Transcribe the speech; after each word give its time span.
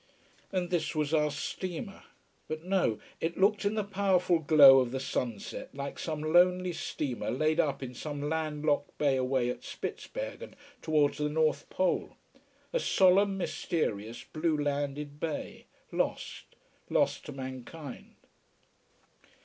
And 0.51 0.71
this 0.71 0.95
was 0.95 1.13
our 1.13 1.29
steamer. 1.29 2.01
But 2.47 2.63
no, 2.63 2.97
it 3.19 3.37
looked 3.37 3.65
in 3.65 3.75
the 3.75 3.83
powerful 3.83 4.39
glow 4.39 4.79
of 4.79 4.89
the 4.89 4.99
sunset 4.99 5.69
like 5.75 5.99
some 5.99 6.23
lonely 6.23 6.73
steamer 6.73 7.29
laid 7.29 7.59
up 7.59 7.83
in 7.83 7.93
some 7.93 8.27
land 8.27 8.65
locked 8.65 8.97
bay 8.97 9.15
away 9.15 9.47
at 9.51 9.63
Spitzbergen, 9.63 10.55
towards 10.81 11.19
the 11.19 11.29
North 11.29 11.69
Pole: 11.69 12.15
a 12.73 12.79
solemn, 12.79 13.37
mysterious, 13.37 14.23
blue 14.23 14.57
landed 14.57 15.19
bay, 15.19 15.65
lost, 15.91 16.45
lost 16.89 17.27
to 17.27 17.31
mankind. 17.31 18.15